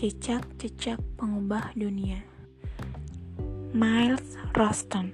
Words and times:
Cicak-cicak 0.00 0.96
pengubah 1.20 1.76
dunia. 1.76 2.24
Miles 3.76 4.32
Roston. 4.56 5.12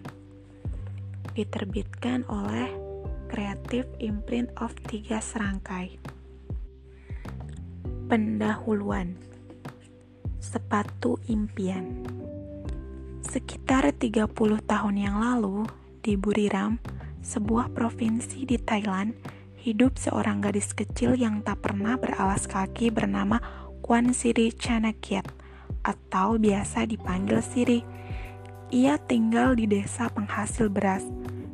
Diterbitkan 1.35 2.23
oleh 2.31 2.71
Creative 3.27 3.91
Imprint 3.99 4.55
of 4.63 4.71
Tiga 4.87 5.19
Serangkai. 5.19 5.99
Pendahuluan. 8.07 9.19
Sepatu 10.39 11.19
Impian. 11.27 12.07
Sekitar 13.27 13.91
30 13.91 14.31
tahun 14.71 14.95
yang 15.03 15.19
lalu, 15.19 15.67
di 15.99 16.15
Buriram, 16.15 16.79
sebuah 17.27 17.75
provinsi 17.75 18.47
di 18.47 18.55
Thailand, 18.55 19.19
hidup 19.59 19.99
seorang 19.99 20.47
gadis 20.47 20.71
kecil 20.71 21.19
yang 21.19 21.43
tak 21.43 21.59
pernah 21.59 21.99
beralas 21.99 22.47
kaki 22.47 22.95
bernama 22.95 23.66
Kwan 23.87 24.11
Siri 24.11 24.51
Chanakiat 24.51 25.31
atau 25.87 26.43
biasa 26.43 26.91
dipanggil 26.91 27.39
Siri. 27.39 27.87
Ia 28.75 28.99
tinggal 28.99 29.55
di 29.55 29.71
desa 29.71 30.11
penghasil 30.11 30.67
beras. 30.67 31.07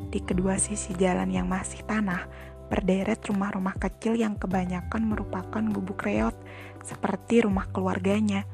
Di 0.08 0.16
kedua 0.16 0.56
sisi 0.56 0.96
jalan 0.96 1.28
yang 1.28 1.44
masih 1.44 1.84
tanah, 1.84 2.24
berderet 2.72 3.20
rumah-rumah 3.28 3.76
kecil 3.76 4.16
yang 4.16 4.40
kebanyakan 4.40 5.12
merupakan 5.12 5.60
gubuk 5.76 6.08
reot, 6.08 6.32
seperti 6.80 7.44
rumah 7.44 7.68
keluarganya. 7.68 8.48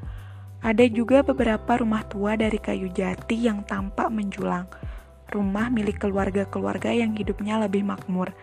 Ada 0.59 0.83
juga 0.91 1.23
beberapa 1.23 1.79
rumah 1.79 2.03
tua 2.03 2.35
dari 2.35 2.59
kayu 2.59 2.91
jati 2.91 3.47
yang 3.47 3.63
tampak 3.63 4.11
menjulang, 4.11 4.67
rumah 5.31 5.71
milik 5.71 6.03
keluarga-keluarga 6.03 6.91
yang 6.91 7.15
hidupnya 7.15 7.55
lebih 7.63 7.87
makmur. 7.87 8.35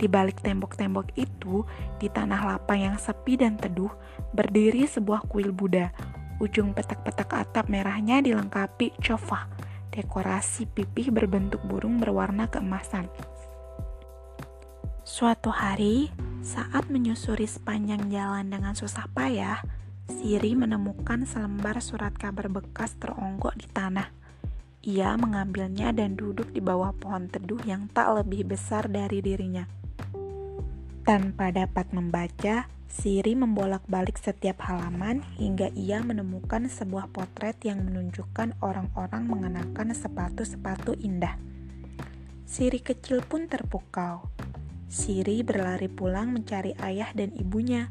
Di 0.00 0.08
balik 0.08 0.40
tembok-tembok 0.40 1.12
itu, 1.20 1.68
di 2.00 2.08
tanah 2.08 2.40
lapang 2.48 2.80
yang 2.80 2.96
sepi 2.96 3.36
dan 3.36 3.60
teduh, 3.60 3.92
berdiri 4.32 4.88
sebuah 4.88 5.28
kuil 5.28 5.52
Buddha. 5.52 5.92
Ujung 6.40 6.72
petak-petak 6.72 7.28
atap 7.28 7.68
merahnya 7.68 8.24
dilengkapi 8.24 8.96
cofa, 8.96 9.44
dekorasi 9.92 10.64
pipih 10.64 11.12
berbentuk 11.12 11.60
burung 11.68 12.00
berwarna 12.00 12.48
keemasan. 12.48 13.12
Suatu 15.04 15.52
hari, 15.52 16.08
saat 16.40 16.88
menyusuri 16.88 17.44
sepanjang 17.44 18.08
jalan 18.08 18.48
dengan 18.48 18.72
susah 18.72 19.04
payah, 19.12 19.60
Siri 20.10 20.58
menemukan 20.58 21.22
selembar 21.22 21.78
surat 21.78 22.10
kabar 22.18 22.50
bekas 22.50 22.98
teronggok 22.98 23.54
di 23.54 23.68
tanah. 23.70 24.10
Ia 24.82 25.14
mengambilnya 25.14 25.94
dan 25.94 26.18
duduk 26.18 26.50
di 26.50 26.58
bawah 26.58 26.90
pohon 26.96 27.30
teduh 27.30 27.62
yang 27.62 27.86
tak 27.92 28.10
lebih 28.18 28.48
besar 28.48 28.90
dari 28.90 29.22
dirinya. 29.22 29.79
Tanpa 31.10 31.50
dapat 31.50 31.90
membaca, 31.90 32.70
Siri 32.86 33.34
membolak-balik 33.34 34.14
setiap 34.14 34.62
halaman 34.62 35.26
hingga 35.42 35.74
ia 35.74 35.98
menemukan 36.06 36.70
sebuah 36.70 37.10
potret 37.10 37.58
yang 37.66 37.82
menunjukkan 37.82 38.54
orang-orang 38.62 39.26
mengenakan 39.26 39.90
sepatu-sepatu 39.90 40.94
indah. 41.02 41.34
Siri 42.46 42.78
kecil 42.78 43.26
pun 43.26 43.50
terpukau. 43.50 44.30
Siri 44.86 45.42
berlari 45.42 45.90
pulang 45.90 46.30
mencari 46.30 46.78
ayah 46.78 47.10
dan 47.10 47.34
ibunya. 47.34 47.90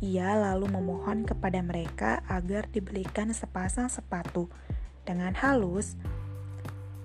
Ia 0.00 0.32
lalu 0.40 0.72
memohon 0.72 1.28
kepada 1.28 1.60
mereka 1.60 2.24
agar 2.24 2.72
dibelikan 2.72 3.36
sepasang 3.36 3.92
sepatu. 3.92 4.48
Dengan 5.04 5.36
halus, 5.36 6.00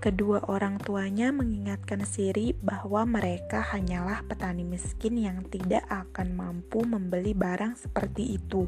Kedua 0.02 0.42
orang 0.50 0.82
tuanya 0.82 1.30
mengingatkan 1.30 2.02
Siri 2.10 2.58
bahwa 2.58 3.06
mereka 3.06 3.62
hanyalah 3.62 4.26
petani 4.26 4.66
miskin 4.66 5.14
yang 5.14 5.46
tidak 5.46 5.86
akan 5.94 6.34
mampu 6.34 6.82
membeli 6.82 7.38
barang 7.38 7.78
seperti 7.78 8.34
itu. 8.42 8.66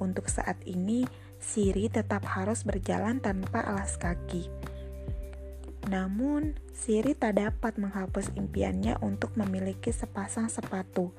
Untuk 0.00 0.32
saat 0.32 0.56
ini, 0.64 1.04
Siri 1.36 1.92
tetap 1.92 2.24
harus 2.24 2.64
berjalan 2.64 3.20
tanpa 3.20 3.60
alas 3.60 4.00
kaki. 4.00 4.48
Namun, 5.92 6.56
Siri 6.72 7.12
tak 7.12 7.36
dapat 7.44 7.76
menghapus 7.76 8.32
impiannya 8.32 8.96
untuk 9.04 9.36
memiliki 9.36 9.92
sepasang 9.92 10.48
sepatu. 10.48 11.12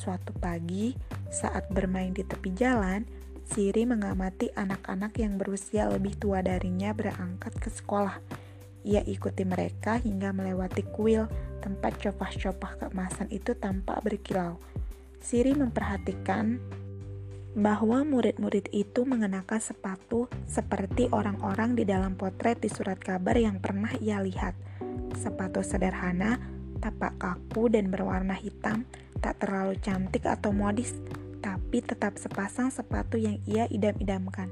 Suatu 0.00 0.32
pagi, 0.40 0.96
saat 1.28 1.68
bermain 1.68 2.16
di 2.16 2.24
tepi 2.24 2.56
jalan, 2.56 3.04
Siri 3.52 3.84
mengamati 3.84 4.48
anak-anak 4.56 5.12
yang 5.20 5.36
berusia 5.36 5.92
lebih 5.92 6.16
tua 6.16 6.40
darinya 6.40 6.96
berangkat 6.96 7.52
ke 7.60 7.68
sekolah 7.68 8.41
ia 8.82 9.02
ikuti 9.06 9.46
mereka 9.46 9.98
hingga 10.02 10.34
melewati 10.34 10.82
kuil, 10.90 11.30
tempat 11.62 11.98
copah-copah 12.02 12.72
keemasan 12.82 13.30
itu 13.30 13.54
tampak 13.54 14.02
berkilau. 14.02 14.58
Siri 15.22 15.54
memperhatikan 15.54 16.58
bahwa 17.52 18.00
murid-murid 18.02 18.72
itu 18.72 19.04
mengenakan 19.04 19.60
sepatu 19.60 20.26
seperti 20.48 21.12
orang-orang 21.12 21.76
di 21.76 21.84
dalam 21.84 22.16
potret 22.16 22.58
di 22.58 22.72
surat 22.72 22.96
kabar 22.98 23.36
yang 23.36 23.60
pernah 23.60 23.92
ia 24.00 24.18
lihat. 24.18 24.56
Sepatu 25.14 25.60
sederhana, 25.60 26.40
tapak 26.80 27.20
kaku 27.20 27.70
dan 27.70 27.92
berwarna 27.92 28.34
hitam, 28.34 28.88
tak 29.20 29.38
terlalu 29.38 29.78
cantik 29.78 30.26
atau 30.26 30.50
modis, 30.50 30.96
tapi 31.44 31.84
tetap 31.84 32.16
sepasang 32.16 32.72
sepatu 32.72 33.20
yang 33.20 33.38
ia 33.44 33.68
idam-idamkan. 33.68 34.48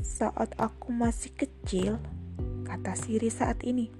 Saat 0.00 0.56
aku 0.56 0.96
masih 0.96 1.28
kecil, 1.36 2.00
kata 2.64 2.96
Siri 2.96 3.28
saat 3.28 3.60
ini, 3.68 3.92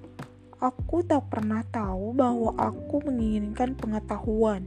aku 0.56 1.04
tak 1.04 1.28
pernah 1.28 1.60
tahu 1.68 2.16
bahwa 2.16 2.56
aku 2.56 3.04
menginginkan 3.04 3.76
pengetahuan. 3.76 4.64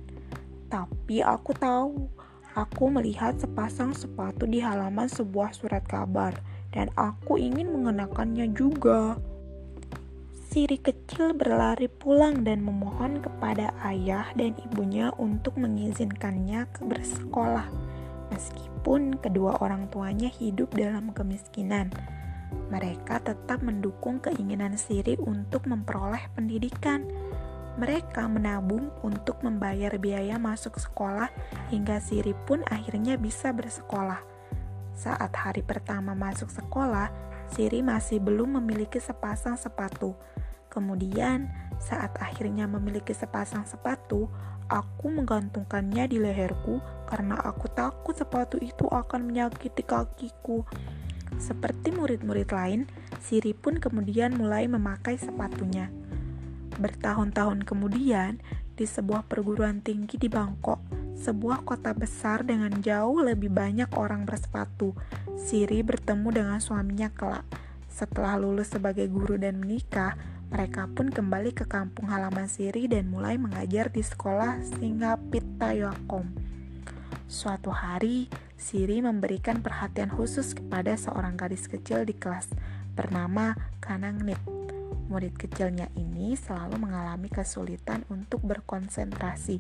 Tapi 0.69 1.25
aku 1.25 1.57
tahu, 1.57 2.05
aku 2.53 2.83
melihat 2.94 3.33
sepasang 3.41 3.97
sepatu 3.97 4.45
di 4.45 4.61
halaman 4.61 5.09
sebuah 5.09 5.57
surat 5.57 5.81
kabar, 5.89 6.38
dan 6.69 6.94
aku 6.94 7.41
ingin 7.41 7.73
mengenakannya 7.73 8.53
juga. 8.53 9.17
Siri 10.53 10.77
kecil 10.77 11.33
berlari 11.33 11.89
pulang 11.89 12.45
dan 12.45 12.61
memohon 12.61 13.25
kepada 13.25 13.73
ayah 13.89 14.29
dan 14.38 14.53
ibunya 14.69 15.09
untuk 15.17 15.57
mengizinkannya 15.57 16.69
ke 16.69 16.85
bersekolah 16.85 17.82
Meskipun 18.33 19.21
kedua 19.21 19.61
orang 19.61 19.94
tuanya 19.94 20.25
hidup 20.25 20.73
dalam 20.73 21.13
kemiskinan, 21.13 21.94
mereka 22.73 23.21
tetap 23.21 23.61
mendukung 23.61 24.17
keinginan 24.17 24.73
Siri 24.73 25.13
untuk 25.21 25.69
memperoleh 25.69 26.33
pendidikan. 26.33 27.05
Mereka 27.77 28.25
menabung 28.29 28.89
untuk 29.05 29.41
membayar 29.45 29.94
biaya 29.97 30.41
masuk 30.41 30.77
sekolah 30.81 31.29
hingga 31.69 32.01
Siri 32.01 32.33
pun 32.49 32.66
akhirnya 32.69 33.17
bisa 33.21 33.53
bersekolah. 33.53 34.21
Saat 34.94 35.33
hari 35.38 35.61
pertama 35.61 36.17
masuk 36.17 36.50
sekolah, 36.50 37.09
Siri 37.53 37.85
masih 37.85 38.17
belum 38.17 38.57
memiliki 38.61 38.97
sepasang 38.97 39.57
sepatu. 39.57 40.17
Kemudian, 40.73 41.50
saat 41.77 42.17
akhirnya 42.17 42.65
memiliki 42.65 43.13
sepasang 43.13 43.65
sepatu, 43.69 44.25
Aku 44.72 45.12
menggantungkannya 45.12 46.07
di 46.07 46.18
leherku 46.19 46.79
karena 47.09 47.35
aku 47.40 47.68
takut 47.72 48.16
sepatu 48.16 48.56
itu 48.62 48.88
akan 48.88 49.28
menyakiti 49.28 49.84
kakiku. 49.84 50.63
Seperti 51.38 51.91
murid-murid 51.91 52.50
lain, 52.53 52.88
Siri 53.19 53.51
pun 53.57 53.81
kemudian 53.81 54.38
mulai 54.38 54.69
memakai 54.69 55.18
sepatunya. 55.18 55.90
Bertahun-tahun 56.78 57.66
kemudian, 57.66 58.41
di 58.74 58.85
sebuah 58.90 59.29
perguruan 59.29 59.85
tinggi 59.85 60.18
di 60.18 60.25
Bangkok, 60.25 60.81
sebuah 61.13 61.62
kota 61.62 61.94
besar 61.94 62.41
dengan 62.41 62.74
jauh 62.81 63.22
lebih 63.22 63.53
banyak 63.53 63.94
orang 63.94 64.25
bersepatu, 64.25 64.97
Siri 65.38 65.85
bertemu 65.85 66.30
dengan 66.34 66.57
suaminya 66.57 67.13
kelak. 67.13 67.45
Setelah 67.94 68.41
lulus 68.41 68.74
sebagai 68.74 69.06
guru 69.06 69.38
dan 69.38 69.62
menikah, 69.62 70.18
mereka 70.53 70.86
pun 70.86 71.09
kembali 71.09 71.50
ke 71.58 71.66
kampung 71.66 72.13
halaman 72.13 72.45
Siri 72.45 72.86
dan 72.86 73.10
mulai 73.10 73.42
mengajar 73.42 73.89
di 73.89 74.06
sekolah 74.06 74.62
Singapitayakom. 74.77 76.30
Suatu 77.25 77.74
hari, 77.74 78.30
Siri 78.54 79.01
memberikan 79.01 79.66
perhatian 79.66 80.13
khusus 80.13 80.54
kepada 80.54 80.94
seorang 80.94 81.33
gadis 81.42 81.66
kecil 81.66 82.06
di 82.06 82.13
kelas 82.13 82.54
bernama 82.94 83.57
Kanang 83.81 84.22
Nit. 84.22 84.38
Murid 85.10 85.42
kecilnya 85.42 85.89
ini 85.98 86.38
selalu 86.38 86.86
mengalami 86.86 87.33
kesulitan 87.33 88.06
untuk 88.13 88.45
berkonsentrasi. 88.45 89.57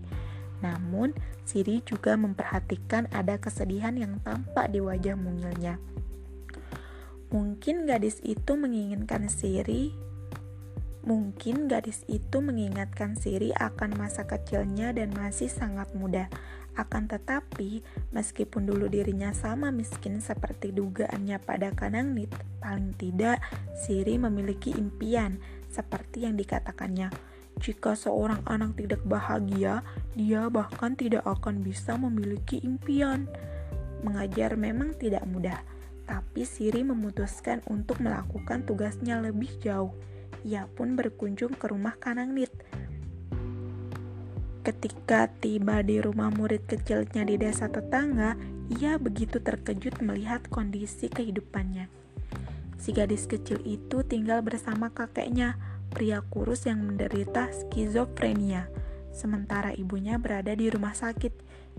Namun, 0.61 1.17
Siri 1.41 1.81
juga 1.81 2.13
memperhatikan 2.21 3.09
ada 3.09 3.41
kesedihan 3.41 3.97
yang 3.97 4.21
tampak 4.21 4.69
di 4.69 4.77
wajah 4.77 5.17
mungilnya. 5.17 5.81
Mungkin 7.33 7.89
gadis 7.89 8.21
itu 8.21 8.53
menginginkan 8.53 9.25
Siri 9.25 10.12
Mungkin 11.03 11.67
gadis 11.67 12.07
itu 12.07 12.39
mengingatkan 12.39 13.19
Siri 13.19 13.51
akan 13.51 13.99
masa 13.99 14.23
kecilnya 14.23 14.95
dan 14.95 15.11
masih 15.11 15.51
sangat 15.51 15.91
muda. 15.91 16.31
Akan 16.79 17.11
tetapi, 17.11 17.83
meskipun 18.15 18.63
dulu 18.63 18.87
dirinya 18.87 19.35
sama 19.35 19.67
miskin 19.69 20.23
seperti 20.23 20.71
dugaannya 20.71 21.43
pada 21.43 21.75
Kanangnit, 21.75 22.31
paling 22.63 22.95
tidak 22.95 23.43
Siri 23.75 24.15
memiliki 24.15 24.71
impian 24.71 25.43
seperti 25.67 26.23
yang 26.23 26.39
dikatakannya. 26.39 27.11
Jika 27.59 27.99
seorang 27.99 28.41
anak 28.47 28.79
tidak 28.79 29.03
bahagia, 29.03 29.83
dia 30.15 30.47
bahkan 30.47 30.95
tidak 30.95 31.27
akan 31.27 31.61
bisa 31.61 31.99
memiliki 31.99 32.63
impian. 32.63 33.27
Mengajar 34.07 34.55
memang 34.55 34.95
tidak 34.95 35.27
mudah, 35.27 35.59
tapi 36.07 36.47
Siri 36.47 36.81
memutuskan 36.81 37.59
untuk 37.67 37.99
melakukan 37.99 38.65
tugasnya 38.65 39.19
lebih 39.19 39.51
jauh. 39.59 39.93
Ia 40.43 40.67
pun 40.67 40.99
berkunjung 40.99 41.55
ke 41.55 41.71
rumah 41.71 41.95
Kanangnit. 41.95 42.51
Ketika 44.63 45.27
tiba 45.43 45.83
di 45.83 45.99
rumah 45.99 46.31
murid 46.31 46.63
kecilnya 46.63 47.27
di 47.27 47.35
desa 47.35 47.67
tetangga, 47.67 48.39
ia 48.79 48.95
begitu 48.95 49.43
terkejut 49.43 49.99
melihat 49.99 50.47
kondisi 50.47 51.11
kehidupannya. 51.11 51.91
Si 52.79 52.95
gadis 52.95 53.27
kecil 53.27 53.59
itu 53.63 54.03
tinggal 54.07 54.39
bersama 54.43 54.91
kakeknya, 54.91 55.59
pria 55.91 56.23
kurus 56.23 56.67
yang 56.67 56.83
menderita 56.83 57.51
skizofrenia. 57.51 58.67
Sementara 59.11 59.71
ibunya 59.75 60.19
berada 60.19 60.55
di 60.55 60.67
rumah 60.67 60.95
sakit, 60.95 61.31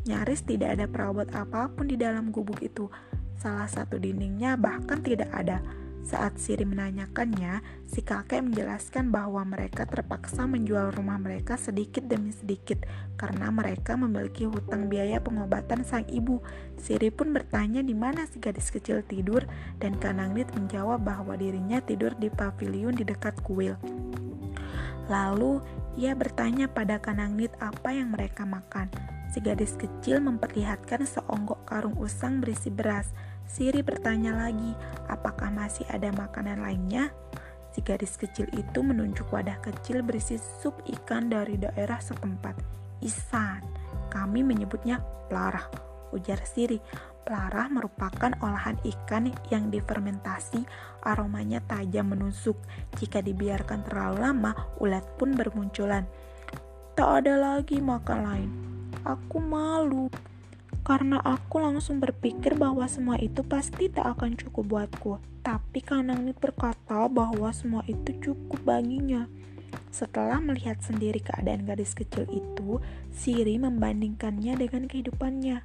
nyaris 0.08 0.44
tidak 0.44 0.76
ada 0.81 0.87
perawat 0.88 1.32
apa 1.37 1.72
pun 1.72 1.88
di 1.88 1.96
dalam 1.96 2.32
gubuk 2.32 2.61
itu. 2.61 2.88
Salah 3.37 3.69
satu 3.69 4.00
dindingnya 4.00 4.56
bahkan 4.56 5.00
tidak 5.05 5.28
ada. 5.32 5.61
Saat 6.05 6.37
Siri 6.37 6.69
menanyakannya, 6.69 7.65
si 7.89 8.05
kakek 8.05 8.45
menjelaskan 8.45 9.09
bahwa 9.09 9.41
mereka 9.49 9.89
terpaksa 9.89 10.45
menjual 10.45 10.93
rumah 10.93 11.17
mereka 11.17 11.56
sedikit 11.56 12.05
demi 12.05 12.29
sedikit 12.29 12.85
karena 13.17 13.49
mereka 13.49 13.97
memiliki 13.97 14.45
hutang 14.45 14.93
biaya 14.93 15.25
pengobatan 15.25 15.81
sang 15.81 16.05
ibu. 16.12 16.45
Siri 16.77 17.09
pun 17.09 17.33
bertanya 17.33 17.81
di 17.81 17.97
mana 17.97 18.29
si 18.29 18.37
gadis 18.37 18.69
kecil 18.69 19.01
tidur 19.09 19.49
dan 19.81 19.97
Kanangnit 19.97 20.53
menjawab 20.53 21.01
bahwa 21.01 21.41
dirinya 21.41 21.81
tidur 21.81 22.12
di 22.21 22.29
pavilion 22.29 22.93
di 22.93 23.09
dekat 23.09 23.41
kuil. 23.41 23.73
Lalu 25.09 25.65
ia 25.97 26.12
bertanya 26.12 26.69
pada 26.69 27.00
Kanangnit 27.00 27.57
apa 27.65 27.97
yang 27.97 28.12
mereka 28.12 28.45
makan. 28.45 28.93
Si 29.33 29.41
gadis 29.41 29.75
kecil 29.81 30.21
memperlihatkan 30.21 31.09
seonggok 31.09 31.65
karung 31.65 31.97
usang 31.97 32.45
berisi 32.45 32.69
beras. 32.69 33.09
Siri 33.44 33.85
bertanya 33.85 34.35
lagi, 34.35 34.73
apakah 35.06 35.52
masih 35.52 35.87
ada 35.93 36.11
makanan 36.11 36.64
lainnya? 36.64 37.12
Si 37.75 37.82
gadis 37.82 38.14
kecil 38.14 38.46
itu 38.55 38.81
menunjuk 38.87 39.31
wadah 39.35 39.58
kecil 39.58 40.06
berisi 40.06 40.38
sup 40.38 40.79
ikan 40.87 41.26
dari 41.26 41.58
daerah 41.58 41.99
setempat. 41.99 42.55
Isan, 43.02 43.67
kami 44.14 44.46
menyebutnya 44.46 45.02
pelarah, 45.26 45.67
ujar 46.14 46.38
Siri. 46.46 46.79
Pelarah 47.25 47.73
merupakan 47.73 48.37
olahan 48.44 48.76
ikan 48.85 49.32
yang 49.49 49.73
difermentasi, 49.73 50.62
aromanya 51.02 51.58
tajam 51.64 52.12
menusuk. 52.12 52.55
Jika 53.00 53.25
dibiarkan 53.25 53.81
terlalu 53.82 54.17
lama, 54.23 54.52
ulat 54.79 55.02
pun 55.17 55.32
bermunculan. 55.32 56.05
Tak 56.94 57.25
ada 57.25 57.35
lagi 57.40 57.81
makan 57.81 58.19
lain. 58.23 58.50
Aku 59.02 59.40
malu 59.40 60.06
karena 60.85 61.17
aku 61.25 61.65
langsung 61.65 61.97
berpikir 61.97 62.61
bahwa 62.61 62.85
semua 62.85 63.17
itu 63.17 63.41
pasti 63.41 63.89
tak 63.89 64.21
akan 64.21 64.37
cukup 64.37 64.65
buatku. 64.69 65.17
Tapi 65.41 65.81
Kanangit 65.81 66.37
berkata 66.37 67.09
bahwa 67.09 67.49
semua 67.57 67.81
itu 67.89 68.13
cukup 68.21 68.61
baginya. 68.69 69.25
Setelah 69.89 70.45
melihat 70.45 70.85
sendiri 70.85 71.25
keadaan 71.25 71.65
gadis 71.65 71.97
kecil 71.97 72.29
itu, 72.29 72.85
Siri 73.17 73.57
membandingkannya 73.57 74.61
dengan 74.61 74.85
kehidupannya. 74.85 75.65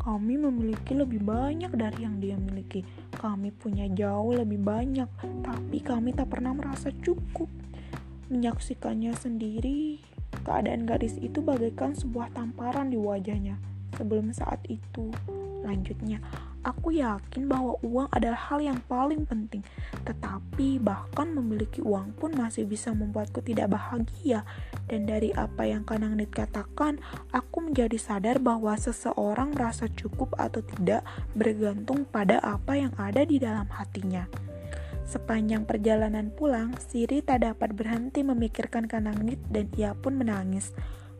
Kami 0.00 0.34
memiliki 0.40 0.96
lebih 0.96 1.20
banyak 1.20 1.70
dari 1.76 2.00
yang 2.00 2.16
dia 2.16 2.40
miliki. 2.40 2.88
Kami 3.20 3.52
punya 3.52 3.84
jauh 3.92 4.32
lebih 4.32 4.64
banyak, 4.64 5.06
tapi 5.44 5.78
kami 5.84 6.16
tak 6.16 6.32
pernah 6.32 6.56
merasa 6.56 6.88
cukup. 7.04 7.52
Menyaksikannya 8.32 9.12
sendiri, 9.12 10.00
keadaan 10.40 10.88
gadis 10.88 11.20
itu 11.20 11.44
bagaikan 11.44 11.92
sebuah 11.92 12.32
tamparan 12.32 12.88
di 12.88 12.96
wajahnya 12.96 13.73
sebelum 13.96 14.34
saat 14.34 14.60
itu. 14.68 15.10
Lanjutnya, 15.64 16.20
aku 16.60 16.92
yakin 16.92 17.48
bahwa 17.48 17.80
uang 17.80 18.12
adalah 18.12 18.36
hal 18.52 18.60
yang 18.60 18.76
paling 18.84 19.24
penting, 19.24 19.64
tetapi 20.04 20.76
bahkan 20.76 21.32
memiliki 21.32 21.80
uang 21.80 22.12
pun 22.20 22.36
masih 22.36 22.68
bisa 22.68 22.92
membuatku 22.92 23.40
tidak 23.40 23.72
bahagia. 23.72 24.44
Dan 24.84 25.08
dari 25.08 25.32
apa 25.32 25.64
yang 25.64 25.88
Kanang 25.88 26.20
Nit 26.20 26.36
katakan, 26.36 27.00
aku 27.32 27.64
menjadi 27.64 27.96
sadar 27.96 28.44
bahwa 28.44 28.76
seseorang 28.76 29.56
merasa 29.56 29.88
cukup 29.88 30.36
atau 30.36 30.60
tidak 30.60 31.00
bergantung 31.32 32.04
pada 32.04 32.44
apa 32.44 32.76
yang 32.76 32.92
ada 33.00 33.24
di 33.24 33.40
dalam 33.40 33.64
hatinya. 33.72 34.28
Sepanjang 35.04 35.64
perjalanan 35.68 36.32
pulang, 36.32 36.76
Siri 36.80 37.20
tak 37.20 37.44
dapat 37.44 37.76
berhenti 37.76 38.20
memikirkan 38.20 38.84
Kanang 38.84 39.20
Nit 39.24 39.40
dan 39.48 39.68
ia 39.76 39.92
pun 39.96 40.16
menangis. 40.16 40.72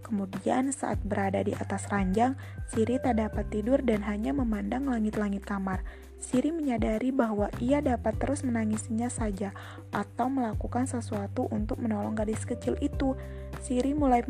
Kemudian 0.05 0.69
saat 0.69 1.01
berada 1.01 1.41
di 1.41 1.57
atas 1.57 1.89
ranjang, 1.89 2.37
Siri 2.69 3.01
tak 3.01 3.17
dapat 3.17 3.49
tidur 3.49 3.81
dan 3.81 4.05
hanya 4.05 4.37
memandang 4.37 4.85
langit-langit 4.85 5.49
kamar. 5.49 5.81
Siri 6.21 6.53
menyadari 6.53 7.09
bahwa 7.09 7.49
ia 7.57 7.81
dapat 7.81 8.17
terus 8.21 8.45
menangisinya 8.45 9.09
saja 9.09 9.57
atau 9.93 10.29
melakukan 10.29 10.85
sesuatu 10.85 11.49
untuk 11.49 11.81
menolong 11.81 12.13
gadis 12.13 12.45
kecil 12.45 12.77
itu. 12.85 13.17
Siri 13.65 13.97
mulai 13.97 14.21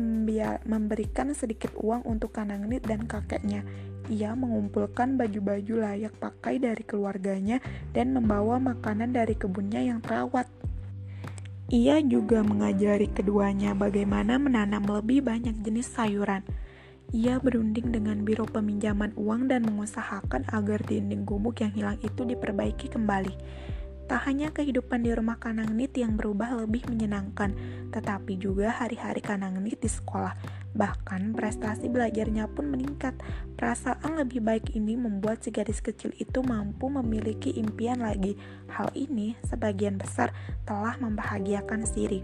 memberikan 0.63 1.35
sedikit 1.35 1.75
uang 1.75 2.07
untuk 2.07 2.31
Kanangnit 2.31 2.87
dan 2.87 3.03
kakeknya. 3.03 3.67
Ia 4.07 4.31
mengumpulkan 4.37 5.19
baju-baju 5.19 5.75
layak 5.81 6.15
pakai 6.21 6.61
dari 6.61 6.83
keluarganya 6.87 7.59
dan 7.91 8.15
membawa 8.15 8.63
makanan 8.63 9.11
dari 9.11 9.35
kebunnya 9.35 9.83
yang 9.83 9.99
terawat. 9.99 10.47
Ia 11.65 11.97
juga 11.97 12.45
mengajari 12.45 13.09
keduanya 13.09 13.73
bagaimana 13.73 14.37
menanam 14.37 14.85
lebih 14.85 15.25
banyak 15.25 15.65
jenis 15.65 15.89
sayuran. 15.97 16.45
Ia 17.09 17.41
berunding 17.41 17.89
dengan 17.89 18.21
biro 18.21 18.45
peminjaman 18.45 19.17
uang 19.17 19.49
dan 19.49 19.65
mengusahakan 19.65 20.45
agar 20.53 20.85
dinding 20.85 21.25
gubuk 21.25 21.65
yang 21.65 21.73
hilang 21.73 21.97
itu 22.05 22.21
diperbaiki 22.21 22.93
kembali. 22.93 23.33
Tak 24.05 24.29
hanya 24.29 24.53
kehidupan 24.53 25.01
di 25.01 25.17
rumah 25.17 25.41
Kanangnit 25.41 25.97
yang 25.97 26.13
berubah 26.13 26.53
lebih 26.53 26.85
menyenangkan, 26.85 27.57
tetapi 27.89 28.37
juga 28.37 28.69
hari-hari 28.69 29.25
Kanangnit 29.25 29.81
di 29.81 29.89
sekolah. 29.89 30.64
Bahkan 30.75 31.31
prestasi 31.33 31.87
belajarnya 31.87 32.51
pun 32.51 32.67
meningkat. 32.69 33.15
Perasaan 33.55 34.19
lebih 34.19 34.43
baik 34.43 34.75
ini 34.75 34.99
membuat 34.99 35.41
si 35.41 35.49
gadis 35.49 35.79
kecil 35.79 36.11
itu 36.19 36.43
mampu 36.43 36.91
memiliki 36.91 37.55
impian 37.55 38.03
lagi. 38.03 38.35
Hal 38.67 38.91
ini 38.91 39.39
sebagian 39.47 39.95
besar 39.95 40.35
telah 40.67 40.99
membahagiakan 40.99 41.87
Siri. 41.87 42.21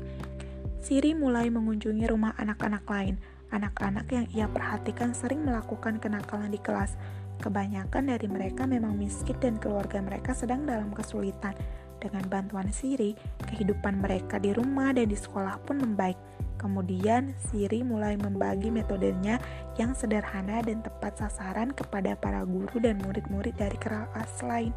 Siri 0.83 1.15
mulai 1.15 1.47
mengunjungi 1.47 2.05
rumah 2.11 2.35
anak-anak 2.35 2.83
lain. 2.85 3.15
Anak-anak 3.51 4.07
yang 4.11 4.27
ia 4.31 4.47
perhatikan 4.47 5.11
sering 5.11 5.43
melakukan 5.43 5.99
kenakalan 5.99 6.51
di 6.51 6.59
kelas 6.59 6.95
Kebanyakan 7.41 8.13
dari 8.13 8.29
mereka 8.29 8.69
memang 8.69 8.93
miskin 8.93 9.33
dan 9.41 9.57
keluarga 9.57 9.97
mereka 9.97 10.37
sedang 10.37 10.61
dalam 10.69 10.93
kesulitan. 10.93 11.57
Dengan 11.97 12.21
bantuan 12.29 12.69
Siri, 12.69 13.17
kehidupan 13.49 13.97
mereka 13.97 14.37
di 14.37 14.53
rumah 14.53 14.93
dan 14.93 15.09
di 15.09 15.17
sekolah 15.17 15.57
pun 15.65 15.81
membaik. 15.81 16.17
Kemudian, 16.61 17.33
Siri 17.49 17.81
mulai 17.81 18.21
membagi 18.21 18.69
metodenya 18.69 19.41
yang 19.81 19.97
sederhana 19.97 20.61
dan 20.61 20.85
tepat 20.85 21.17
sasaran 21.17 21.73
kepada 21.73 22.13
para 22.13 22.45
guru 22.45 22.77
dan 22.77 23.01
murid-murid 23.01 23.57
dari 23.57 23.73
kelas 23.81 24.45
lain. 24.45 24.69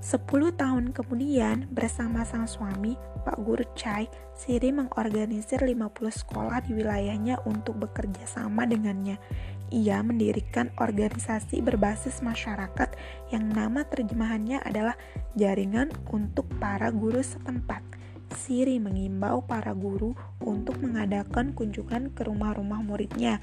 Sepuluh 0.00 0.50
tahun 0.56 0.96
kemudian, 0.96 1.68
bersama 1.68 2.24
sang 2.24 2.48
suami, 2.48 2.96
Pak 3.22 3.38
Guru 3.44 3.62
Chai, 3.76 4.08
Siri 4.32 4.72
mengorganisir 4.72 5.60
50 5.60 5.92
sekolah 6.10 6.64
di 6.64 6.80
wilayahnya 6.80 7.44
untuk 7.44 7.76
bekerja 7.78 8.24
sama 8.24 8.64
dengannya 8.64 9.20
ia 9.72 10.04
mendirikan 10.04 10.68
organisasi 10.76 11.64
berbasis 11.64 12.20
masyarakat 12.20 12.92
yang 13.32 13.48
nama 13.48 13.88
terjemahannya 13.88 14.60
adalah 14.60 15.00
Jaringan 15.32 15.88
untuk 16.12 16.44
Para 16.60 16.92
Guru 16.92 17.24
Setempat. 17.24 18.01
Siri 18.36 18.80
mengimbau 18.80 19.44
para 19.44 19.76
guru 19.76 20.16
untuk 20.40 20.80
mengadakan 20.80 21.52
kunjungan 21.52 22.12
ke 22.16 22.24
rumah-rumah 22.24 22.80
muridnya. 22.80 23.38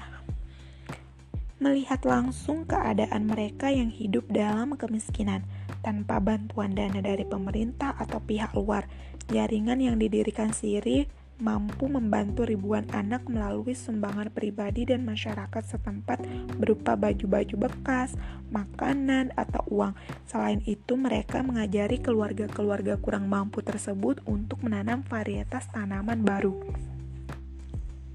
Melihat 1.60 2.02
langsung 2.08 2.64
keadaan 2.64 3.28
mereka 3.28 3.68
yang 3.68 3.92
hidup 3.92 4.24
dalam 4.32 4.74
kemiskinan 4.80 5.44
tanpa 5.84 6.16
bantuan 6.18 6.72
dana 6.72 7.04
dari 7.04 7.22
pemerintah 7.28 7.92
atau 8.00 8.20
pihak 8.20 8.56
luar, 8.56 8.88
jaringan 9.28 9.78
yang 9.80 9.96
didirikan 10.00 10.56
Siri 10.56 11.19
mampu 11.40 11.88
membantu 11.88 12.44
ribuan 12.44 12.84
anak 12.92 13.24
melalui 13.26 13.72
sumbangan 13.72 14.28
pribadi 14.28 14.84
dan 14.84 15.02
masyarakat 15.08 15.64
setempat 15.64 16.20
berupa 16.60 16.94
baju-baju 16.94 17.66
bekas, 17.66 18.14
makanan, 18.52 19.32
atau 19.34 19.64
uang. 19.72 19.96
Selain 20.28 20.60
itu, 20.68 20.94
mereka 21.00 21.40
mengajari 21.40 21.98
keluarga-keluarga 21.98 23.00
kurang 23.00 23.26
mampu 23.26 23.64
tersebut 23.64 24.20
untuk 24.28 24.60
menanam 24.60 25.00
varietas 25.02 25.66
tanaman 25.72 26.22
baru. 26.22 26.54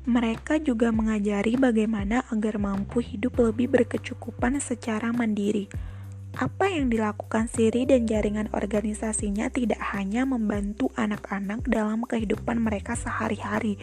Mereka 0.06 0.62
juga 0.62 0.94
mengajari 0.94 1.58
bagaimana 1.58 2.22
agar 2.30 2.62
mampu 2.62 3.02
hidup 3.02 3.42
lebih 3.42 3.74
berkecukupan 3.74 4.62
secara 4.62 5.10
mandiri. 5.10 5.66
Apa 6.36 6.68
yang 6.68 6.92
dilakukan 6.92 7.48
Siri 7.48 7.88
dan 7.88 8.04
jaringan 8.04 8.52
organisasinya 8.52 9.48
tidak 9.48 9.80
hanya 9.96 10.28
membantu 10.28 10.92
anak-anak 11.00 11.64
dalam 11.64 12.04
kehidupan 12.04 12.60
mereka 12.60 12.92
sehari-hari, 12.92 13.80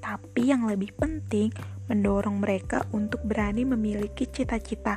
tapi 0.00 0.48
yang 0.48 0.64
lebih 0.64 0.96
penting, 0.96 1.52
mendorong 1.92 2.40
mereka 2.40 2.88
untuk 2.96 3.20
berani 3.20 3.68
memiliki 3.68 4.24
cita-cita. 4.24 4.96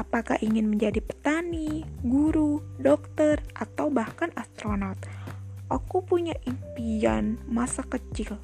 Apakah 0.00 0.40
ingin 0.40 0.72
menjadi 0.72 1.04
petani, 1.04 1.84
guru, 2.00 2.64
dokter, 2.80 3.44
atau 3.52 3.92
bahkan 3.92 4.32
astronot? 4.32 4.96
Aku 5.68 6.00
punya 6.00 6.32
impian 6.48 7.36
masa 7.44 7.84
kecil, 7.84 8.40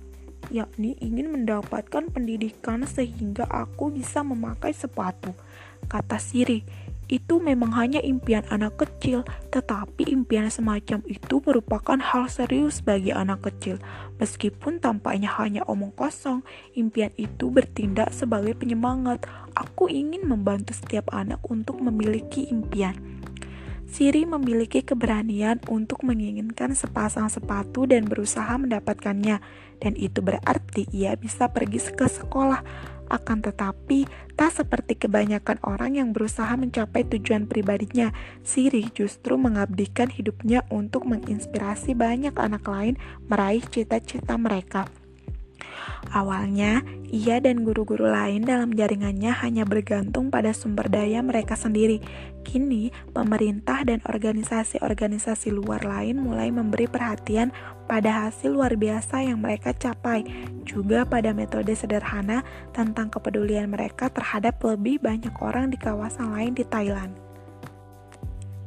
yakni 0.52 1.00
ingin 1.00 1.33
mendapatkan 1.33 2.12
pendidikan 2.12 2.85
sehingga 2.85 3.49
aku 3.49 3.88
bisa 3.88 4.21
memakai 4.21 4.76
sepatu, 4.76 5.33
kata 5.88 6.21
Siri 6.21 6.84
itu 7.14 7.38
memang 7.38 7.71
hanya 7.78 8.02
impian 8.02 8.42
anak 8.50 8.75
kecil, 8.83 9.23
tetapi 9.54 10.11
impian 10.11 10.50
semacam 10.50 10.99
itu 11.06 11.38
merupakan 11.38 11.94
hal 11.94 12.26
serius 12.26 12.83
bagi 12.83 13.14
anak 13.14 13.47
kecil. 13.47 13.78
Meskipun 14.18 14.83
tampaknya 14.83 15.30
hanya 15.38 15.62
omong 15.71 15.94
kosong, 15.94 16.42
impian 16.75 17.14
itu 17.14 17.54
bertindak 17.54 18.11
sebagai 18.11 18.59
penyemangat. 18.59 19.23
Aku 19.54 19.87
ingin 19.87 20.26
membantu 20.26 20.75
setiap 20.75 21.14
anak 21.14 21.38
untuk 21.47 21.78
memiliki 21.78 22.50
impian. 22.50 22.99
Siri 23.87 24.26
memiliki 24.26 24.83
keberanian 24.83 25.62
untuk 25.71 26.02
menginginkan 26.02 26.75
sepasang 26.75 27.30
sepatu 27.30 27.87
dan 27.87 28.11
berusaha 28.11 28.59
mendapatkannya, 28.59 29.38
dan 29.78 29.92
itu 29.94 30.18
berarti 30.18 30.90
ia 30.90 31.14
bisa 31.14 31.47
pergi 31.47 31.78
ke 31.94 32.11
sekolah 32.11 32.66
akan 33.08 33.44
tetapi, 33.44 34.08
tak 34.34 34.50
seperti 34.54 34.99
kebanyakan 34.99 35.61
orang 35.64 35.96
yang 35.99 36.08
berusaha 36.11 36.52
mencapai 36.56 37.06
tujuan 37.06 37.46
pribadinya, 37.46 38.11
Siri 38.42 38.90
justru 38.92 39.37
mengabdikan 39.37 40.11
hidupnya 40.11 40.66
untuk 40.73 41.06
menginspirasi 41.06 41.94
banyak 41.94 42.34
anak 42.37 42.64
lain 42.66 42.94
meraih 43.28 43.62
cita-cita 43.62 44.34
mereka. 44.37 44.88
Awalnya, 46.12 46.84
ia 47.08 47.40
dan 47.40 47.64
guru-guru 47.64 48.04
lain 48.04 48.44
dalam 48.44 48.76
jaringannya 48.76 49.32
hanya 49.40 49.64
bergantung 49.64 50.28
pada 50.28 50.52
sumber 50.52 50.87
daya 50.92 51.25
mereka 51.25 51.56
sendiri. 51.56 51.99
Kini, 52.44 52.92
pemerintah 53.16 53.82
dan 53.88 54.04
organisasi-organisasi 54.04 55.49
luar 55.49 55.82
lain 55.82 56.20
mulai 56.20 56.52
memberi 56.52 56.84
perhatian 56.87 57.50
pada 57.85 58.26
hasil 58.29 58.57
luar 58.57 58.75
biasa 58.75 59.25
yang 59.25 59.45
mereka 59.45 59.76
capai, 59.76 60.25
juga 60.64 61.05
pada 61.05 61.37
metode 61.37 61.73
sederhana 61.76 62.41
tentang 62.73 63.12
kepedulian 63.12 63.69
mereka 63.69 64.09
terhadap 64.09 64.57
lebih 64.64 65.00
banyak 65.00 65.33
orang 65.45 65.69
di 65.69 65.76
kawasan 65.76 66.33
lain 66.33 66.57
di 66.57 66.64
Thailand. 66.64 67.25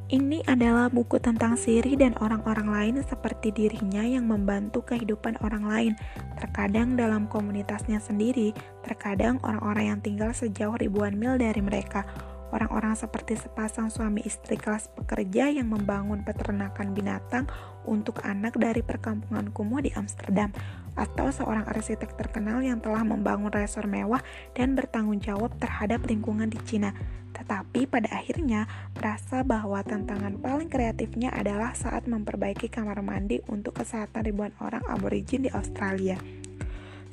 Ini 0.08 0.40
adalah 0.48 0.88
buku 0.88 1.20
tentang 1.20 1.60
Siri 1.60 2.00
dan 2.00 2.16
orang-orang 2.24 2.72
lain 2.72 2.96
seperti 3.04 3.52
dirinya 3.52 4.00
yang 4.08 4.24
membantu 4.24 4.80
kehidupan 4.88 5.36
orang 5.44 5.68
lain. 5.68 5.94
Terkadang 6.40 6.96
dalam 6.96 7.28
komunitasnya 7.28 8.00
sendiri, 8.00 8.56
terkadang 8.88 9.36
orang-orang 9.44 9.92
yang 9.92 10.00
tinggal 10.00 10.32
sejauh 10.32 10.80
ribuan 10.80 11.20
mil 11.20 11.36
dari 11.36 11.60
mereka. 11.60 12.08
Orang-orang 12.56 12.96
seperti 12.96 13.36
sepasang 13.36 13.92
suami 13.92 14.24
istri 14.24 14.56
kelas 14.56 14.88
pekerja 14.96 15.52
yang 15.52 15.68
membangun 15.68 16.24
peternakan 16.24 16.96
binatang 16.96 17.44
untuk 17.88 18.22
anak 18.28 18.60
dari 18.60 18.84
perkampungan 18.84 19.50
kumuh 19.56 19.80
di 19.80 19.96
Amsterdam, 19.96 20.52
atau 20.98 21.30
seorang 21.32 21.64
arsitek 21.70 22.20
terkenal 22.20 22.60
yang 22.60 22.84
telah 22.84 23.06
membangun 23.06 23.54
resor 23.54 23.88
mewah 23.88 24.20
dan 24.52 24.76
bertanggung 24.76 25.24
jawab 25.24 25.56
terhadap 25.62 26.04
lingkungan 26.04 26.52
di 26.52 26.60
Cina. 26.68 26.92
Tetapi 27.32 27.86
pada 27.86 28.10
akhirnya 28.18 28.66
merasa 28.98 29.46
bahwa 29.46 29.80
tantangan 29.86 30.42
paling 30.42 30.68
kreatifnya 30.74 31.30
adalah 31.30 31.78
saat 31.78 32.10
memperbaiki 32.10 32.66
kamar 32.66 33.00
mandi 33.06 33.46
untuk 33.46 33.78
kesehatan 33.78 34.26
ribuan 34.26 34.52
orang 34.58 34.82
aborigin 34.90 35.46
di 35.46 35.52
Australia. 35.54 36.18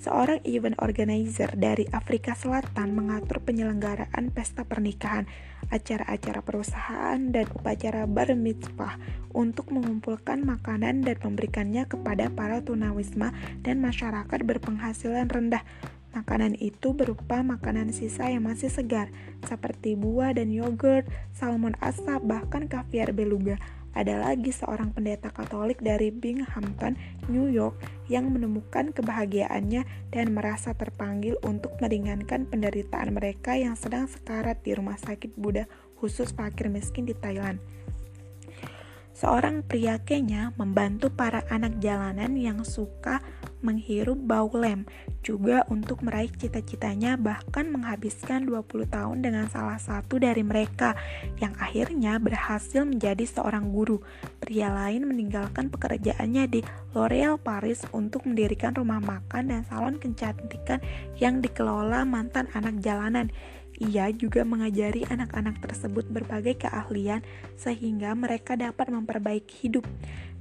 Seorang 0.00 0.42
event 0.48 0.74
organizer 0.82 1.54
dari 1.54 1.86
Afrika 1.94 2.34
Selatan 2.34 2.94
mengatur 2.94 3.42
penyelenggaraan 3.42 4.34
pesta 4.34 4.66
pernikahan, 4.66 5.28
acara-acara 5.70 6.42
perusahaan, 6.42 7.18
dan 7.30 7.46
upacara 7.54 8.04
bar 8.10 8.34
mitzvah 8.34 8.98
untuk 9.34 9.70
mengumpulkan 9.74 10.42
makanan 10.42 11.02
dan 11.02 11.16
memberikannya 11.18 11.86
kepada 11.86 12.30
para 12.30 12.62
tunawisma 12.62 13.34
dan 13.62 13.80
masyarakat 13.80 14.40
berpenghasilan 14.44 15.30
rendah 15.30 15.64
Makanan 16.14 16.54
itu 16.62 16.94
berupa 16.94 17.42
makanan 17.42 17.90
sisa 17.90 18.30
yang 18.30 18.46
masih 18.46 18.70
segar, 18.70 19.10
seperti 19.50 19.98
buah 19.98 20.30
dan 20.30 20.54
yogurt, 20.54 21.10
salmon 21.34 21.74
asap, 21.82 22.22
bahkan 22.22 22.70
kaviar 22.70 23.10
beluga. 23.10 23.58
Ada 23.94 24.18
lagi 24.18 24.50
seorang 24.50 24.90
pendeta 24.90 25.30
Katolik 25.30 25.78
dari 25.78 26.10
Binghamton, 26.10 26.98
New 27.30 27.46
York, 27.46 27.78
yang 28.10 28.34
menemukan 28.34 28.90
kebahagiaannya 28.90 30.10
dan 30.10 30.26
merasa 30.34 30.74
terpanggil 30.74 31.38
untuk 31.46 31.78
meringankan 31.78 32.50
penderitaan 32.50 33.14
mereka 33.14 33.54
yang 33.54 33.78
sedang 33.78 34.10
sekarat 34.10 34.58
di 34.66 34.74
rumah 34.74 34.98
sakit 34.98 35.38
Buddha 35.38 35.70
khusus 36.02 36.34
fakir 36.34 36.66
miskin 36.66 37.06
di 37.06 37.14
Thailand. 37.14 37.62
Seorang 39.14 39.62
pria 39.62 40.02
Kenya 40.02 40.50
membantu 40.58 41.06
para 41.06 41.46
anak 41.46 41.78
jalanan 41.78 42.34
yang 42.34 42.66
suka 42.66 43.22
menghirup 43.64 44.20
bau 44.20 44.52
lem, 44.52 44.84
juga 45.24 45.64
untuk 45.72 46.04
meraih 46.04 46.28
cita-citanya 46.28 47.16
bahkan 47.16 47.72
menghabiskan 47.72 48.44
20 48.44 48.92
tahun 48.92 49.24
dengan 49.24 49.48
salah 49.48 49.80
satu 49.80 50.20
dari 50.20 50.44
mereka 50.44 50.92
yang 51.40 51.56
akhirnya 51.56 52.20
berhasil 52.20 52.84
menjadi 52.84 53.24
seorang 53.24 53.72
guru. 53.72 54.04
Pria 54.38 54.68
lain 54.68 55.08
meninggalkan 55.08 55.72
pekerjaannya 55.72 56.44
di 56.52 56.60
L'Oreal 56.92 57.40
Paris 57.40 57.82
untuk 57.96 58.28
mendirikan 58.28 58.76
rumah 58.76 59.00
makan 59.00 59.48
dan 59.48 59.64
salon 59.64 59.96
kecantikan 59.96 60.84
yang 61.16 61.40
dikelola 61.40 62.04
mantan 62.04 62.46
anak 62.52 62.76
jalanan. 62.84 63.32
Ia 63.82 64.14
juga 64.14 64.46
mengajari 64.46 65.02
anak-anak 65.10 65.58
tersebut 65.58 66.06
berbagai 66.06 66.62
keahlian 66.62 67.26
sehingga 67.58 68.14
mereka 68.14 68.54
dapat 68.54 68.90
memperbaiki 68.90 69.66
hidup. 69.66 69.86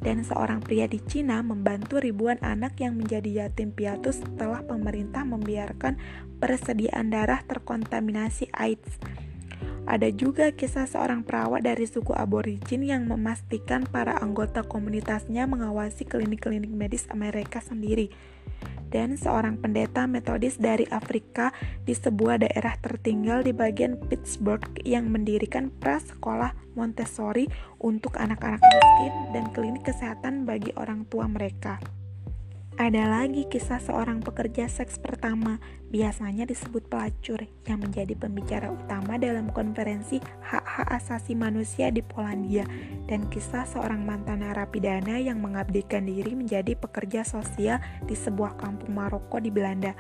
Dan 0.04 0.22
seorang 0.22 0.60
pria 0.62 0.86
di 0.86 1.00
Cina 1.02 1.42
membantu 1.42 1.98
ribuan 1.98 2.38
anak 2.44 2.78
yang 2.78 3.00
menjadi 3.00 3.48
yatim 3.48 3.74
piatu 3.74 4.14
setelah 4.14 4.62
pemerintah 4.62 5.26
membiarkan 5.26 5.98
persediaan 6.38 7.10
darah 7.10 7.42
terkontaminasi 7.48 8.52
AIDS. 8.54 9.00
Ada 9.84 10.16
juga 10.16 10.52
kisah 10.56 10.88
seorang 10.88 11.28
perawat 11.28 11.68
dari 11.68 11.84
suku 11.84 12.16
aborigin 12.16 12.88
yang 12.88 13.04
memastikan 13.04 13.84
para 13.84 14.16
anggota 14.16 14.64
komunitasnya 14.64 15.44
mengawasi 15.44 16.08
klinik-klinik 16.08 16.72
medis 16.72 17.04
Amerika 17.12 17.60
sendiri 17.60 18.08
dan 18.94 19.18
seorang 19.18 19.58
pendeta 19.58 20.06
metodis 20.06 20.62
dari 20.62 20.86
Afrika 20.94 21.50
di 21.82 21.98
sebuah 21.98 22.46
daerah 22.46 22.78
tertinggal 22.80 23.42
di 23.42 23.52
bagian 23.52 23.98
Pittsburgh 23.98 24.66
yang 24.86 25.10
mendirikan 25.10 25.74
prasekolah 25.82 26.54
Montessori 26.78 27.50
untuk 27.82 28.18
anak-anak 28.18 28.62
miskin 28.62 29.14
dan 29.34 29.46
klinik 29.54 29.86
kesehatan 29.86 30.46
bagi 30.46 30.74
orang 30.78 31.10
tua 31.10 31.26
mereka. 31.26 31.82
Ada 32.74 33.06
lagi 33.06 33.46
kisah 33.46 33.78
seorang 33.78 34.26
pekerja 34.26 34.66
seks 34.66 34.98
pertama, 34.98 35.62
biasanya 35.94 36.50
disebut 36.50 36.90
pelacur, 36.90 37.46
yang 37.70 37.86
menjadi 37.86 38.18
pembicara 38.18 38.74
utama 38.74 39.22
dalam 39.22 39.54
konferensi 39.54 40.18
hak-hak 40.42 40.90
asasi 40.90 41.38
manusia 41.38 41.94
di 41.94 42.02
Polandia, 42.02 42.66
dan 43.06 43.30
kisah 43.30 43.70
seorang 43.70 44.02
mantan 44.02 44.42
narapidana 44.42 45.22
yang 45.22 45.38
mengabdikan 45.38 46.10
diri 46.10 46.34
menjadi 46.34 46.74
pekerja 46.74 47.22
sosial 47.22 47.78
di 48.10 48.18
sebuah 48.18 48.58
kampung 48.58 48.98
Maroko 48.98 49.38
di 49.38 49.54
Belanda. 49.54 49.94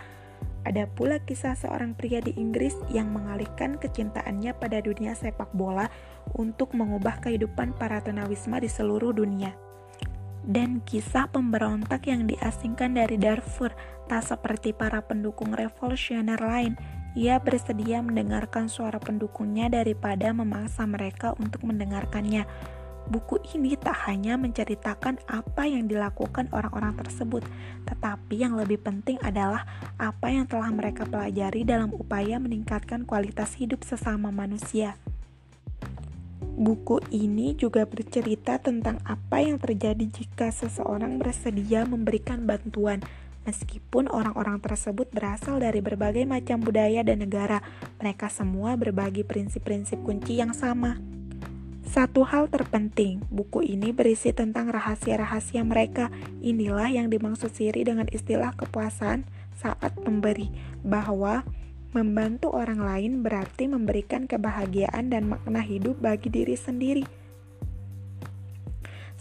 Ada 0.66 0.90
pula 0.90 1.22
kisah 1.22 1.54
seorang 1.54 1.94
pria 1.94 2.24
di 2.26 2.34
Inggris 2.42 2.74
yang 2.90 3.14
mengalihkan 3.14 3.78
kecintaannya 3.78 4.58
pada 4.58 4.82
dunia 4.82 5.14
sepak 5.14 5.54
bola 5.54 5.94
untuk 6.34 6.74
mengubah 6.74 7.22
kehidupan 7.22 7.78
para 7.78 8.02
tunawisma 8.02 8.64
di 8.64 8.72
seluruh 8.72 9.14
dunia 9.14 9.63
dan 10.44 10.84
kisah 10.84 11.32
pemberontak 11.32 12.08
yang 12.08 12.28
diasingkan 12.28 13.00
dari 13.00 13.16
Darfur 13.16 13.72
tak 14.12 14.24
seperti 14.28 14.76
para 14.76 15.00
pendukung 15.00 15.56
revolusioner 15.56 16.40
lain. 16.40 16.76
Ia 17.14 17.38
bersedia 17.40 18.02
mendengarkan 18.02 18.68
suara 18.68 18.98
pendukungnya 18.98 19.70
daripada 19.70 20.34
memaksa 20.34 20.84
mereka 20.90 21.38
untuk 21.38 21.64
mendengarkannya. 21.64 22.44
Buku 23.04 23.38
ini 23.54 23.76
tak 23.76 24.08
hanya 24.08 24.40
menceritakan 24.40 25.20
apa 25.28 25.68
yang 25.68 25.92
dilakukan 25.92 26.48
orang-orang 26.56 26.96
tersebut, 26.96 27.44
tetapi 27.84 28.40
yang 28.40 28.56
lebih 28.56 28.80
penting 28.80 29.20
adalah 29.20 29.68
apa 30.00 30.32
yang 30.32 30.48
telah 30.48 30.72
mereka 30.72 31.04
pelajari 31.04 31.68
dalam 31.68 31.92
upaya 31.92 32.40
meningkatkan 32.40 33.04
kualitas 33.04 33.60
hidup 33.60 33.84
sesama 33.84 34.32
manusia. 34.32 34.96
Buku 36.54 37.02
ini 37.10 37.58
juga 37.58 37.82
bercerita 37.90 38.62
tentang 38.62 39.02
apa 39.10 39.42
yang 39.42 39.58
terjadi 39.58 40.06
jika 40.06 40.54
seseorang 40.54 41.18
bersedia 41.18 41.82
memberikan 41.82 42.46
bantuan. 42.46 43.02
Meskipun 43.44 44.06
orang-orang 44.08 44.62
tersebut 44.62 45.10
berasal 45.10 45.58
dari 45.58 45.82
berbagai 45.82 46.24
macam 46.30 46.62
budaya 46.62 47.02
dan 47.02 47.26
negara, 47.26 47.60
mereka 47.98 48.30
semua 48.30 48.78
berbagi 48.78 49.26
prinsip-prinsip 49.26 50.00
kunci 50.06 50.40
yang 50.40 50.54
sama. 50.54 51.02
Satu 51.84 52.22
hal 52.24 52.48
terpenting, 52.48 53.26
buku 53.34 53.66
ini 53.66 53.90
berisi 53.92 54.30
tentang 54.32 54.70
rahasia-rahasia 54.70 55.66
mereka. 55.66 56.14
Inilah 56.40 56.88
yang 56.94 57.10
dimaksud 57.10 57.50
Siri 57.50 57.82
dengan 57.84 58.08
istilah 58.14 58.56
kepuasan 58.56 59.26
saat 59.58 59.92
memberi, 60.06 60.54
bahwa 60.86 61.44
membantu 61.94 62.50
orang 62.50 62.82
lain 62.82 63.22
berarti 63.22 63.70
memberikan 63.70 64.26
kebahagiaan 64.26 65.14
dan 65.14 65.30
makna 65.30 65.62
hidup 65.62 66.02
bagi 66.02 66.34
diri 66.34 66.58
sendiri. 66.58 67.06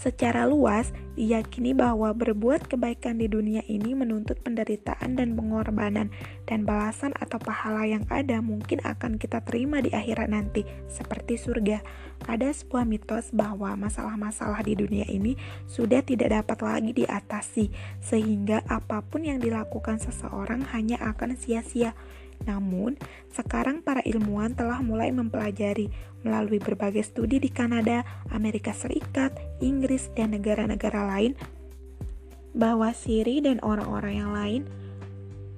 Secara 0.02 0.50
luas, 0.50 0.91
diyakini 1.14 1.79
bahwa 1.79 2.11
berbuat 2.11 2.67
kebaikan 2.67 3.23
di 3.23 3.31
dunia 3.31 3.62
ini 3.71 3.95
menuntut 3.95 4.35
penderitaan 4.43 5.14
dan 5.14 5.38
pengorbanan, 5.38 6.11
dan 6.43 6.67
balasan 6.67 7.14
atau 7.23 7.38
pahala 7.38 7.87
yang 7.87 8.02
ada 8.11 8.43
mungkin 8.43 8.83
akan 8.83 9.14
kita 9.14 9.47
terima 9.47 9.79
di 9.79 9.95
akhirat 9.95 10.26
nanti, 10.26 10.67
seperti 10.91 11.38
surga. 11.38 11.87
Ada 12.26 12.50
sebuah 12.50 12.83
mitos 12.83 13.31
bahwa 13.31 13.79
masalah-masalah 13.79 14.67
di 14.67 14.75
dunia 14.75 15.07
ini 15.07 15.38
sudah 15.71 16.02
tidak 16.02 16.35
dapat 16.35 16.59
lagi 16.67 16.91
diatasi, 16.99 17.71
sehingga 18.02 18.67
apa 18.67 19.07
pun 19.07 19.23
yang 19.23 19.38
dilakukan 19.38 20.02
seseorang 20.02 20.67
hanya 20.75 20.99
akan 20.99 21.38
sia-sia. 21.38 21.95
Namun, 22.45 22.99
sekarang 23.31 23.83
para 23.83 24.03
ilmuwan 24.03 24.55
telah 24.59 24.83
mulai 24.83 25.15
mempelajari 25.15 25.91
melalui 26.23 26.63
berbagai 26.63 27.03
studi 27.07 27.43
di 27.43 27.51
Kanada, 27.51 28.07
Amerika 28.31 28.71
Serikat, 28.75 29.35
Inggris, 29.59 30.11
dan 30.15 30.35
negara-negara 30.35 31.07
lain 31.07 31.35
bahwa 32.53 32.93
Siri 32.93 33.41
dan 33.41 33.59
orang-orang 33.65 34.15
yang 34.15 34.31
lain 34.33 34.63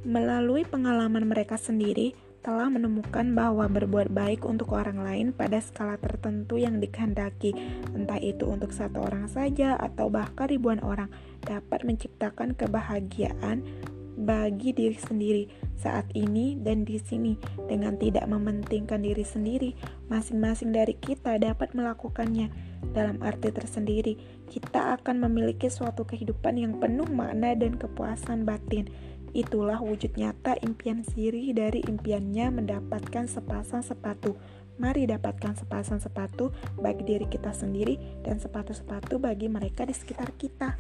melalui 0.05 0.63
pengalaman 0.69 1.27
mereka 1.27 1.57
sendiri 1.57 2.13
telah 2.45 2.69
menemukan 2.69 3.25
bahwa 3.33 3.65
berbuat 3.73 4.13
baik 4.13 4.45
untuk 4.45 4.77
orang 4.77 5.01
lain 5.01 5.27
pada 5.33 5.65
skala 5.65 5.97
tertentu 5.97 6.61
yang 6.61 6.77
dikehendaki, 6.77 7.57
entah 7.97 8.21
itu 8.21 8.45
untuk 8.45 8.69
satu 8.69 9.01
orang 9.01 9.33
saja 9.33 9.81
atau 9.81 10.13
bahkan 10.13 10.53
ribuan 10.53 10.77
orang, 10.85 11.09
dapat 11.41 11.89
menciptakan 11.89 12.53
kebahagiaan 12.53 13.65
bagi 14.21 14.77
diri 14.77 14.99
sendiri 15.01 15.45
saat 15.79 16.07
ini 16.15 16.59
dan 16.61 16.87
di 16.87 16.99
sini. 16.99 17.39
Dengan 17.67 17.99
tidak 17.99 18.27
mementingkan 18.27 19.03
diri 19.03 19.23
sendiri 19.23 19.71
masing-masing 20.09 20.75
dari 20.75 20.95
kita 20.99 21.37
dapat 21.39 21.73
melakukannya. 21.73 22.51
Dalam 22.95 23.19
arti 23.25 23.51
tersendiri 23.51 24.15
kita 24.47 25.01
akan 25.01 25.25
memiliki 25.27 25.67
suatu 25.73 26.07
kehidupan 26.07 26.61
yang 26.61 26.73
penuh 26.79 27.09
makna 27.11 27.57
dan 27.57 27.75
kepuasan 27.75 28.47
batin. 28.47 28.87
Itulah 29.35 29.83
wujud 29.83 30.15
nyata 30.15 30.55
impian 30.63 31.03
Siri 31.03 31.51
dari 31.51 31.83
impiannya 31.83 32.55
mendapatkan 32.55 33.27
sepasang 33.27 33.83
sepatu. 33.83 34.39
Mari 34.79 35.11
dapatkan 35.11 35.59
sepasang 35.59 35.99
sepatu 35.99 36.55
bagi 36.79 37.03
diri 37.03 37.27
kita 37.27 37.51
sendiri 37.51 37.99
dan 38.23 38.39
sepatu-sepatu 38.39 39.19
bagi 39.19 39.51
mereka 39.51 39.87
di 39.87 39.95
sekitar 39.95 40.35
kita. 40.39 40.79